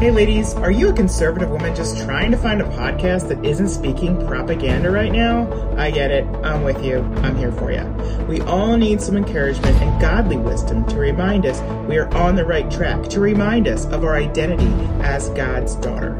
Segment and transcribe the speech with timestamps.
[0.00, 3.68] Hey, ladies, are you a conservative woman just trying to find a podcast that isn't
[3.68, 5.46] speaking propaganda right now?
[5.76, 6.24] I get it.
[6.42, 7.00] I'm with you.
[7.16, 7.84] I'm here for you.
[8.26, 12.46] We all need some encouragement and godly wisdom to remind us we are on the
[12.46, 14.72] right track, to remind us of our identity
[15.04, 16.18] as God's daughter.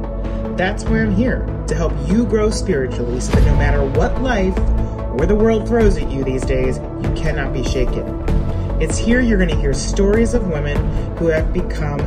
[0.59, 4.59] That's why I'm here, to help you grow spiritually so that no matter what life
[5.19, 8.05] or the world throws at you these days, you cannot be shaken.
[8.79, 10.77] It's here you're going to hear stories of women
[11.17, 11.99] who have become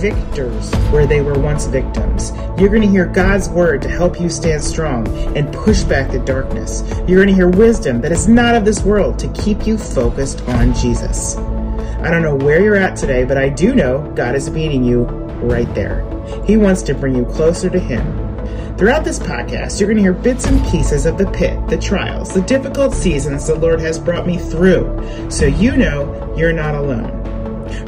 [0.00, 2.32] victors where they were once victims.
[2.58, 6.18] You're going to hear God's word to help you stand strong and push back the
[6.20, 6.82] darkness.
[7.06, 10.40] You're going to hear wisdom that is not of this world to keep you focused
[10.48, 11.36] on Jesus.
[11.36, 15.04] I don't know where you're at today, but I do know God is meeting you
[15.42, 16.02] right there.
[16.46, 18.30] He wants to bring you closer to Him.
[18.78, 22.32] Throughout this podcast, you're going to hear bits and pieces of the pit, the trials,
[22.32, 27.19] the difficult seasons the Lord has brought me through, so you know you're not alone.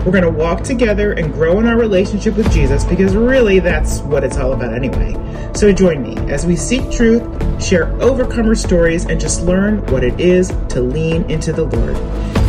[0.04, 4.00] We're going to walk together and grow in our relationship with Jesus because really that's
[4.00, 5.14] what it's all about anyway.
[5.54, 7.22] So join me as we seek truth,
[7.62, 11.94] share overcomer stories, and just learn what it is to lean into the Lord.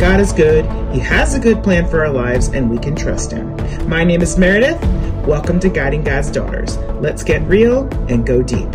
[0.00, 3.30] God is good, He has a good plan for our lives, and we can trust
[3.30, 3.54] Him.
[3.88, 4.80] My name is Meredith.
[5.26, 6.76] Welcome to Guiding God's Daughters.
[7.00, 8.72] Let's get real and go deep.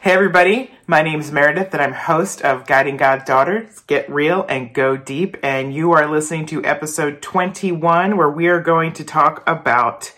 [0.00, 0.75] Hey, everybody.
[0.88, 4.96] My name is Meredith, and I'm host of Guiding God's Daughters Get Real and Go
[4.96, 5.36] Deep.
[5.42, 10.14] And you are listening to episode 21, where we are going to talk about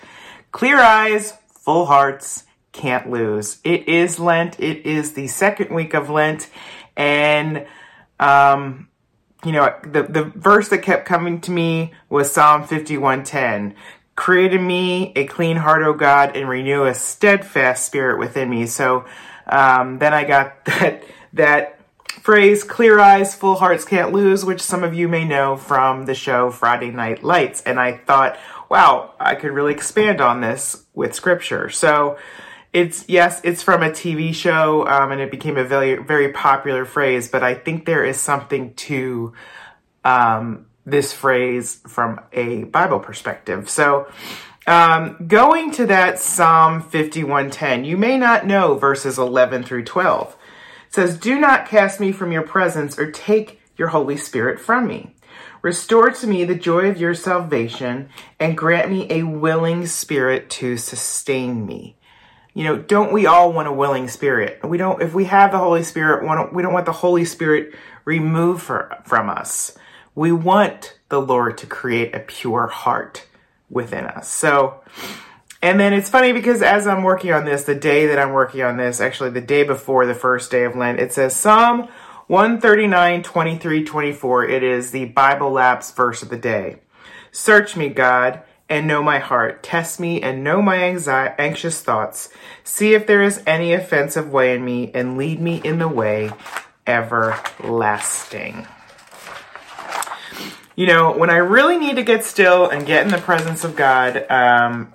[0.53, 3.61] clear eyes, full hearts, can't lose.
[3.65, 6.51] It is Lent, it is the second week of Lent.
[6.99, 7.67] And,
[8.21, 8.91] um,
[9.47, 13.75] you know, the, the verse that kept coming to me was Psalm 51:10.
[14.17, 18.67] Create in me a clean heart, O God, and renew a steadfast spirit within me.
[18.67, 19.07] So
[19.49, 21.79] um, then I got that that
[22.29, 26.15] phrase, clear eyes, full hearts can't lose, which some of you may know from the
[26.15, 27.63] show Friday Night Lights.
[27.63, 28.39] And I thought,
[28.69, 31.71] wow, I could really expand on this with scripture.
[31.71, 32.19] So
[32.73, 36.85] it's, yes, it's from a TV show, um, and it became a very, very popular
[36.85, 39.33] phrase, but I think there is something to,
[40.05, 43.69] um, this phrase from a Bible perspective.
[43.71, 44.11] So,
[44.69, 50.37] um, going to that Psalm 51:10, you may not know verses 11 through 12.
[50.89, 54.87] It says, "Do not cast me from your presence or take your Holy Spirit from
[54.87, 55.15] me.
[55.63, 60.77] Restore to me the joy of your salvation and grant me a willing spirit to
[60.77, 61.97] sustain me."
[62.53, 64.61] You know, don't we all want a willing spirit?
[64.63, 67.75] We don't if we have the Holy Spirit, we don't want the Holy Spirit
[68.05, 69.79] removed from us.
[70.15, 73.25] We want the Lord to create a pure heart
[73.71, 74.29] within us.
[74.29, 74.81] So,
[75.63, 78.63] and then it's funny because as I'm working on this, the day that I'm working
[78.63, 81.89] on this, actually the day before the first day of Lent, it says Psalm
[82.29, 84.45] 139, 23, 24.
[84.45, 86.77] It is the Bible Labs verse of the day.
[87.33, 89.63] Search me, God, and know my heart.
[89.63, 92.29] Test me and know my anxi- anxious thoughts.
[92.65, 96.31] See if there is any offensive way in me and lead me in the way
[96.87, 98.67] everlasting
[100.79, 103.75] you know, when I really need to get still and get in the presence of
[103.75, 104.93] God, um,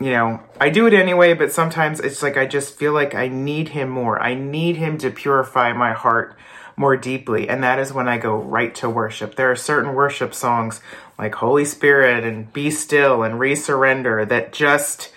[0.00, 3.28] you know, I do it anyway, but sometimes it's like I just feel like I
[3.28, 4.18] need Him more.
[4.18, 6.34] I need Him to purify my heart
[6.78, 7.46] more deeply.
[7.46, 9.34] And that is when I go right to worship.
[9.34, 10.80] There are certain worship songs
[11.18, 15.12] like Holy Spirit and Be Still and Resurrender that just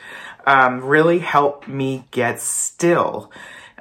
[0.45, 3.31] um, really help me get still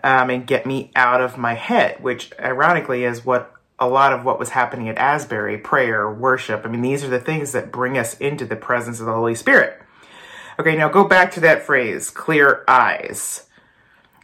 [0.04, 4.24] um, and get me out of my head, which ironically is what a lot of
[4.24, 6.62] what was happening at Asbury prayer, worship.
[6.64, 9.34] I mean, these are the things that bring us into the presence of the Holy
[9.34, 9.80] Spirit.
[10.58, 13.46] Okay, now go back to that phrase, clear eyes.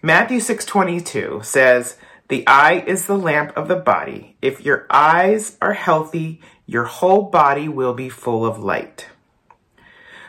[0.03, 1.97] Matthew 6:22 says,
[2.29, 4.37] "The eye is the lamp of the body.
[4.43, 9.09] If your eyes are healthy, your whole body will be full of light."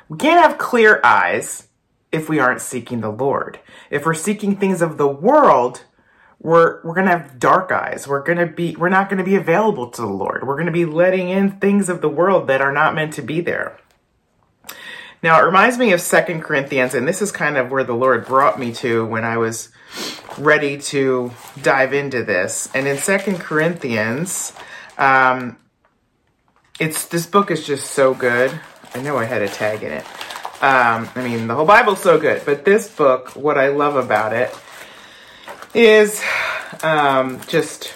[0.08, 1.68] We can't have clear eyes
[2.14, 3.60] if we aren't seeking the Lord.
[3.90, 5.84] If we're seeking things of the world,
[6.40, 8.08] we're we're going to have dark eyes.
[8.08, 10.46] We're going to be we're not going to be available to the Lord.
[10.46, 13.22] We're going to be letting in things of the world that are not meant to
[13.22, 13.78] be there.
[15.24, 18.26] Now, it reminds me of Second Corinthians and this is kind of where the Lord
[18.26, 19.70] brought me to when I was
[20.38, 21.32] ready to
[21.62, 22.70] dive into this.
[22.76, 24.54] And in Second Corinthians,
[24.98, 25.58] um,
[26.80, 28.60] it's this book is just so good.
[28.94, 30.06] I know I had a tag in it.
[30.62, 34.34] Um, I mean, the whole Bible's so good, but this book, what I love about
[34.34, 34.56] it
[35.74, 36.22] is
[36.84, 37.94] um, just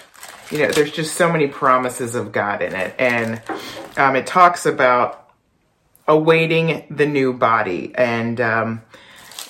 [0.50, 3.42] you know there's just so many promises of God in it, and
[3.98, 5.30] um, it talks about
[6.08, 8.82] awaiting the new body, and um,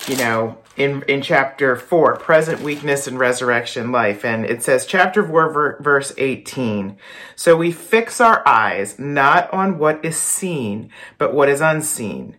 [0.06, 5.26] you know in in chapter four, present weakness and resurrection life, and it says chapter
[5.26, 6.96] four verse eighteen.
[7.36, 12.36] So we fix our eyes not on what is seen, but what is unseen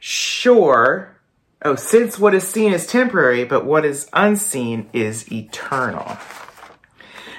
[0.00, 1.16] sure.
[1.62, 6.16] Oh, since what is seen is temporary, but what is unseen is eternal.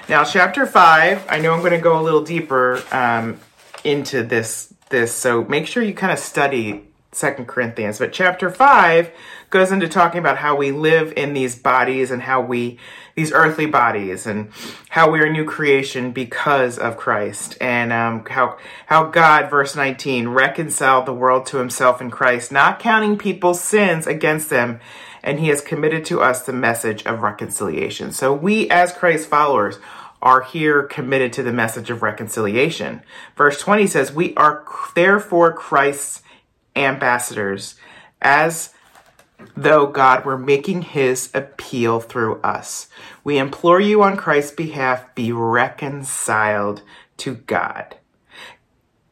[0.08, 1.24] Now, chapter five.
[1.28, 3.38] I know I'm going to go a little deeper um,
[3.84, 4.72] into this.
[4.90, 7.98] This, so make sure you kind of study Second Corinthians.
[7.98, 9.10] But chapter five
[9.50, 12.78] goes into talking about how we live in these bodies and how we,
[13.14, 14.50] these earthly bodies and
[14.88, 18.56] how we are new creation because of Christ and um, how,
[18.86, 24.06] how God, verse 19, reconciled the world to himself in Christ, not counting people's sins
[24.06, 24.80] against them.
[25.22, 28.10] And he has committed to us the message of reconciliation.
[28.10, 29.78] So we as Christ followers
[30.22, 33.02] are here committed to the message of reconciliation.
[33.36, 34.64] Verse 20 says, we are
[34.94, 36.21] therefore Christ's
[36.74, 37.76] ambassadors
[38.20, 38.74] as
[39.56, 42.88] though God were making his appeal through us.
[43.24, 46.82] We implore you on Christ's behalf, be reconciled
[47.18, 47.96] to God.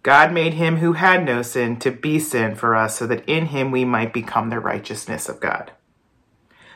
[0.03, 3.47] God made him who had no sin to be sin for us so that in
[3.47, 5.73] him we might become the righteousness of God.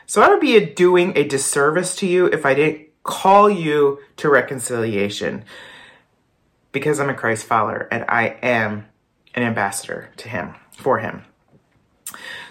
[0.05, 4.29] So I would be doing a disservice to you if I didn't call you to
[4.29, 5.43] reconciliation
[6.71, 8.85] because I'm a Christ follower and I am
[9.33, 11.23] an ambassador to him, for him.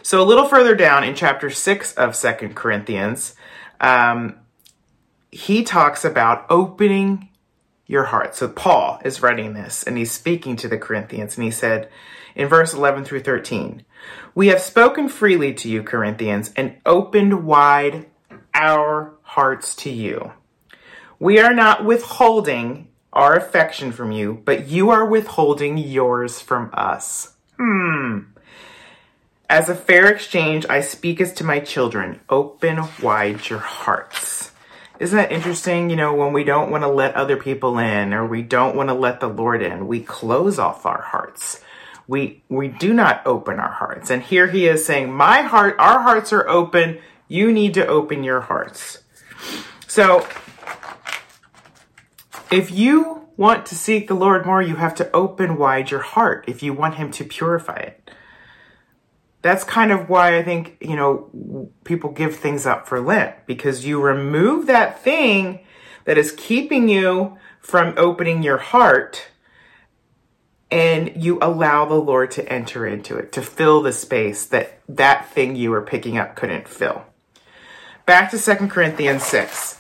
[0.03, 3.35] So a little further down in chapter 6 of Second Corinthians,
[3.81, 4.37] um,
[5.31, 7.31] he talks about opening
[7.87, 8.35] your heart.
[8.35, 11.89] So Paul is writing this and he's speaking to the Corinthians and he said
[12.35, 13.85] in verse 11 through 13,
[14.35, 18.07] We have spoken freely to you, Corinthians, and opened wide
[18.55, 20.33] our hearts to you.
[21.19, 27.34] We are not withholding our affection from you, but you are withholding yours from us.
[27.59, 28.21] Hmm.
[29.49, 32.21] As a fair exchange, I speak as to my children.
[32.29, 34.51] Open wide your hearts.
[34.99, 35.91] Isn't that interesting?
[35.91, 38.89] You know, when we don't want to let other people in or we don't want
[38.89, 41.61] to let the Lord in, we close off our hearts.
[42.07, 44.11] We, we do not open our hearts.
[44.11, 46.99] And here he is saying, my heart, our hearts are open.
[47.29, 48.99] You need to open your hearts.
[49.87, 50.27] So
[52.51, 56.45] if you want to seek the Lord more, you have to open wide your heart
[56.47, 58.11] if you want him to purify it
[59.45, 63.85] that's kind of why I think, you know, people give things up for Lent because
[63.85, 65.61] you remove that thing
[66.07, 69.27] that is keeping you from opening your heart
[70.71, 75.29] and you allow the Lord to enter into it, to fill the space that that
[75.29, 77.05] thing you were picking up couldn't fill.
[78.07, 79.79] Back to 2 Corinthians 6.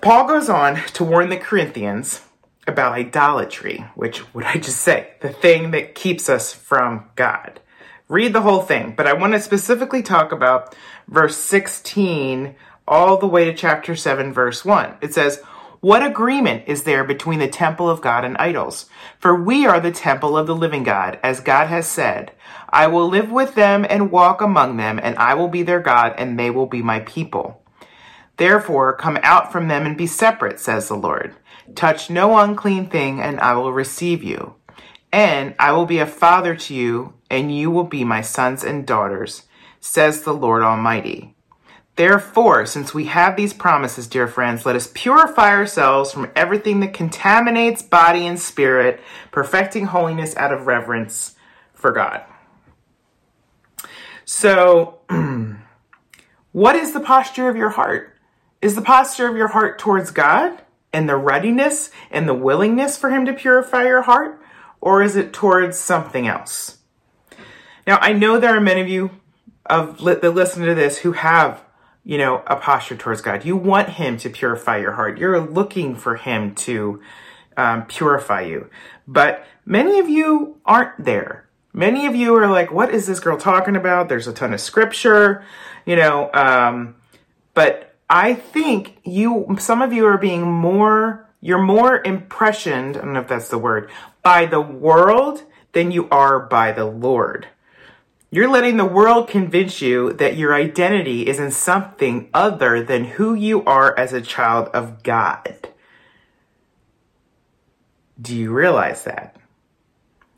[0.00, 2.22] Paul goes on to warn the Corinthians
[2.66, 7.60] about idolatry, which, what I just say, the thing that keeps us from God.
[8.08, 10.74] Read the whole thing, but I want to specifically talk about
[11.08, 12.54] verse 16
[12.86, 14.96] all the way to chapter 7, verse 1.
[15.00, 15.40] It says,
[15.80, 18.86] What agreement is there between the temple of God and idols?
[19.18, 22.32] For we are the temple of the living God, as God has said,
[22.72, 26.14] I will live with them and walk among them, and I will be their God,
[26.16, 27.62] and they will be my people.
[28.38, 31.34] Therefore, come out from them and be separate, says the Lord.
[31.74, 34.54] Touch no unclean thing, and I will receive you.
[35.12, 38.86] And I will be a father to you, and you will be my sons and
[38.86, 39.42] daughters,
[39.80, 41.34] says the Lord Almighty.
[41.96, 46.94] Therefore, since we have these promises, dear friends, let us purify ourselves from everything that
[46.94, 51.34] contaminates body and spirit, perfecting holiness out of reverence
[51.74, 52.22] for God.
[54.24, 55.00] So,
[56.52, 58.16] what is the posture of your heart?
[58.62, 63.10] Is the posture of your heart towards God and the readiness and the willingness for
[63.10, 64.42] Him to purify your heart?
[64.82, 66.78] or is it towards something else?
[67.86, 69.10] Now, I know there are many of you
[69.64, 71.64] of that listen to this who have,
[72.04, 73.44] you know, a posture towards God.
[73.44, 75.18] You want Him to purify your heart.
[75.18, 77.00] You're looking for Him to
[77.56, 78.68] um, purify you.
[79.06, 81.48] But many of you aren't there.
[81.72, 84.08] Many of you are like, what is this girl talking about?
[84.08, 85.44] There's a ton of scripture,
[85.86, 86.96] you know, um,
[87.54, 93.14] but I think you, some of you are being more you're more impressioned, I don't
[93.14, 93.90] know if that's the word,
[94.22, 95.42] by the world
[95.72, 97.48] than you are by the Lord.
[98.30, 103.34] You're letting the world convince you that your identity is in something other than who
[103.34, 105.68] you are as a child of God.
[108.20, 109.36] Do you realize that?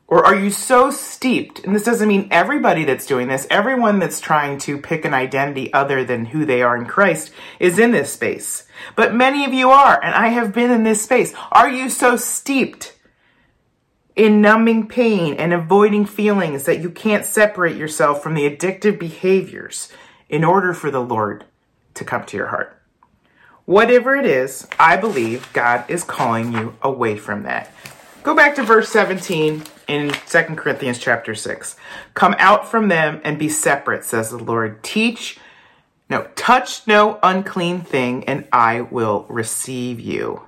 [0.07, 4.19] Or are you so steeped, and this doesn't mean everybody that's doing this, everyone that's
[4.19, 8.13] trying to pick an identity other than who they are in Christ is in this
[8.13, 8.67] space.
[8.95, 11.33] But many of you are, and I have been in this space.
[11.51, 12.95] Are you so steeped
[14.15, 19.91] in numbing pain and avoiding feelings that you can't separate yourself from the addictive behaviors
[20.29, 21.45] in order for the Lord
[21.95, 22.79] to come to your heart?
[23.65, 27.71] Whatever it is, I believe God is calling you away from that
[28.25, 31.75] Go back to verse 17 in 2 Corinthians chapter 6.
[32.13, 34.83] Come out from them and be separate, says the Lord.
[34.83, 35.39] Teach,
[36.09, 40.43] no, touch no unclean thing, and I will receive you.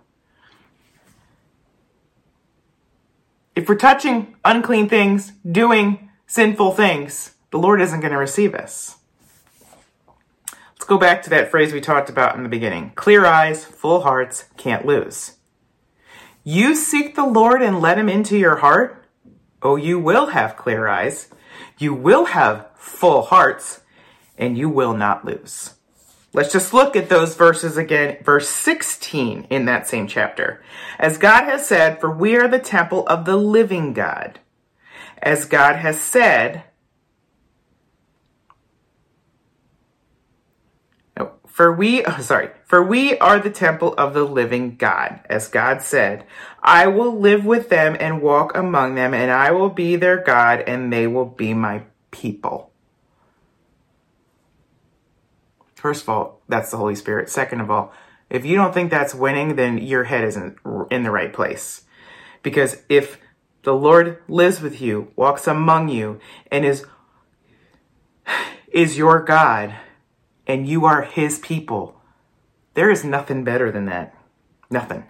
[3.56, 8.98] If we're touching unclean things, doing sinful things, the Lord isn't going to receive us.
[10.48, 14.02] Let's go back to that phrase we talked about in the beginning clear eyes, full
[14.02, 15.38] hearts, can't lose.
[16.44, 19.07] You seek the Lord and let him into your heart?
[19.62, 21.30] Oh, you will have clear eyes,
[21.78, 23.82] you will have full hearts,
[24.38, 25.74] and you will not lose.
[26.34, 28.18] Let's just look at those verses again.
[28.24, 30.62] Verse 16 in that same chapter.
[31.00, 34.40] As God has said, for we are the temple of the living God.
[35.20, 36.64] As God has said,
[41.58, 45.22] For we, oh, sorry, for we are the temple of the living God.
[45.28, 46.24] As God said,
[46.62, 50.60] I will live with them and walk among them, and I will be their God,
[50.68, 52.72] and they will be my people.
[55.74, 57.28] First of all, that's the Holy Spirit.
[57.28, 57.92] Second of all,
[58.30, 60.58] if you don't think that's winning, then your head isn't
[60.92, 61.86] in the right place.
[62.44, 63.18] Because if
[63.64, 66.20] the Lord lives with you, walks among you,
[66.52, 66.86] and is,
[68.72, 69.74] is your God,
[70.48, 72.02] and you are his people.
[72.74, 74.16] There is nothing better than that.
[74.70, 75.04] Nothing.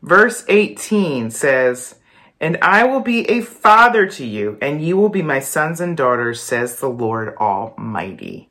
[0.00, 1.96] Verse 18 says,
[2.40, 5.96] And I will be a father to you, and you will be my sons and
[5.96, 8.50] daughters, says the Lord Almighty.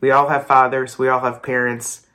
[0.00, 2.06] We all have fathers, we all have parents,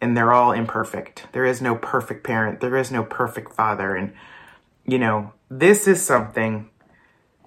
[0.00, 1.26] and they're all imperfect.
[1.32, 3.96] There is no perfect parent, there is no perfect father.
[3.96, 4.12] And,
[4.86, 6.70] you know, this is something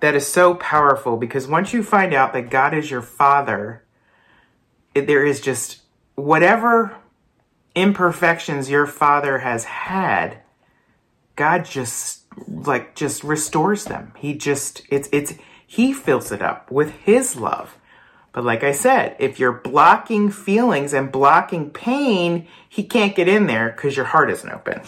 [0.01, 3.83] that is so powerful because once you find out that God is your father,
[4.93, 5.81] it, there is just
[6.15, 6.95] whatever
[7.75, 10.39] imperfections your father has had,
[11.35, 14.13] God just like just restores them.
[14.17, 15.33] He just it's it's
[15.65, 17.77] he fills it up with his love.
[18.33, 23.45] But like I said, if you're blocking feelings and blocking pain, he can't get in
[23.47, 24.81] there because your heart isn't open.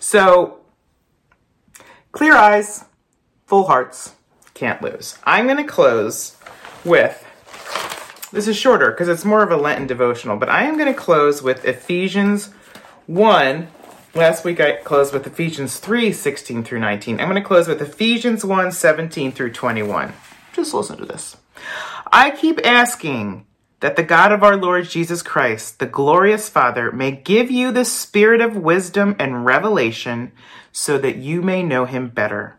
[0.00, 0.58] So,
[2.12, 2.84] clear eyes,
[3.46, 4.14] full hearts
[4.54, 5.18] can't lose.
[5.24, 6.36] I'm going to close
[6.84, 7.22] with
[8.32, 10.98] this is shorter because it's more of a Lenten devotional, but I am going to
[10.98, 12.50] close with Ephesians
[13.06, 13.68] 1.
[14.14, 17.20] Last week I closed with Ephesians 3 16 through 19.
[17.20, 20.12] I'm going to close with Ephesians 1 17 through 21.
[20.52, 21.36] Just listen to this.
[22.12, 23.46] I keep asking
[23.80, 27.84] that the God of our Lord Jesus Christ, the glorious Father, may give you the
[27.84, 30.32] spirit of wisdom and revelation
[30.72, 32.58] so that you may know him better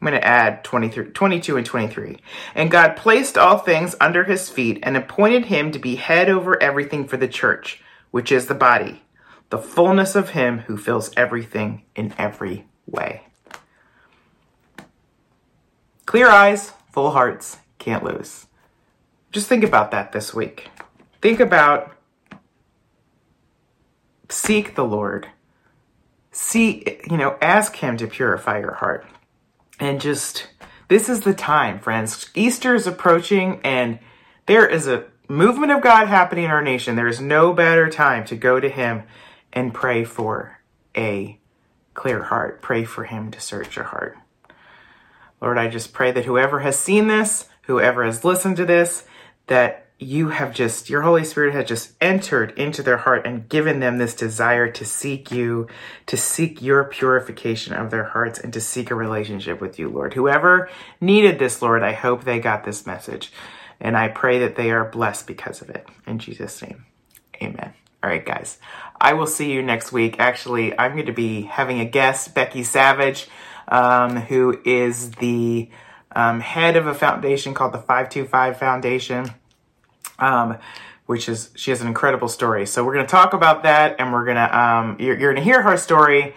[0.00, 2.18] I'm going to add 22 and 23.
[2.54, 6.62] And God placed all things under his feet and appointed him to be head over
[6.62, 9.02] everything for the church, which is the body,
[9.50, 13.22] the fullness of him who fills everything in every way.
[16.06, 18.46] Clear eyes, full hearts, can't lose.
[19.32, 20.68] Just think about that this week.
[21.20, 21.96] Think about
[24.28, 25.28] seek the Lord.
[26.30, 29.06] See, you know, ask him to purify your heart.
[29.84, 30.46] And just
[30.88, 32.30] this is the time, friends.
[32.34, 33.98] Easter is approaching and
[34.46, 36.96] there is a movement of God happening in our nation.
[36.96, 39.02] There is no better time to go to him
[39.52, 40.58] and pray for
[40.96, 41.38] a
[41.92, 42.62] clear heart.
[42.62, 44.16] Pray for him to search your heart.
[45.42, 49.04] Lord, I just pray that whoever has seen this, whoever has listened to this,
[49.48, 53.80] that you have just, your Holy Spirit has just entered into their heart and given
[53.80, 55.68] them this desire to seek you,
[56.06, 60.14] to seek your purification of their hearts and to seek a relationship with you, Lord.
[60.14, 60.68] Whoever
[61.00, 63.32] needed this, Lord, I hope they got this message.
[63.80, 65.86] And I pray that they are blessed because of it.
[66.06, 66.86] In Jesus' name,
[67.42, 67.74] amen.
[68.02, 68.58] All right, guys.
[69.00, 70.16] I will see you next week.
[70.18, 73.28] Actually, I'm going to be having a guest, Becky Savage
[73.68, 75.68] um, who is the
[76.14, 79.30] um, head of a foundation called the 525 Foundation.
[80.18, 80.58] Um,
[81.06, 82.66] which is she has an incredible story.
[82.66, 85.50] So we're going to talk about that, and we're gonna um, you're, you're going to
[85.50, 86.34] hear her story,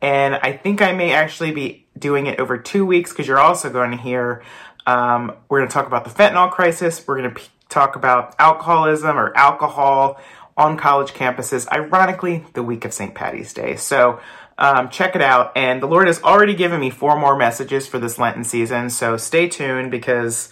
[0.00, 3.70] and I think I may actually be doing it over two weeks because you're also
[3.70, 4.42] going to hear.
[4.86, 7.06] Um, we're going to talk about the fentanyl crisis.
[7.06, 10.18] We're going to p- talk about alcoholism or alcohol
[10.56, 11.68] on college campuses.
[11.70, 13.14] Ironically, the week of St.
[13.14, 13.76] Patty's Day.
[13.76, 14.20] So.
[14.62, 15.52] Um, check it out.
[15.56, 18.90] And the Lord has already given me four more messages for this Lenten season.
[18.90, 20.50] So stay tuned because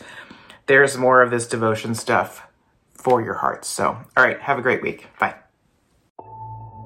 [0.64, 2.47] there's more of this devotion stuff
[2.98, 3.68] for your hearts.
[3.68, 3.86] So,
[4.16, 5.06] all right, have a great week.
[5.18, 5.34] Bye.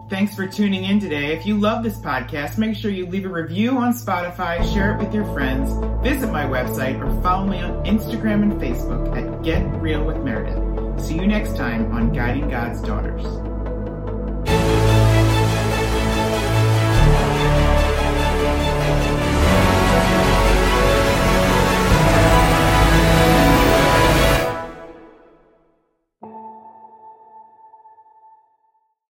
[0.09, 1.33] Thanks for tuning in today.
[1.33, 5.03] If you love this podcast, make sure you leave a review on Spotify, share it
[5.03, 5.71] with your friends,
[6.03, 11.03] visit my website, or follow me on Instagram and Facebook at Get Real with Meredith.
[11.03, 13.25] See you next time on Guiding God's Daughters.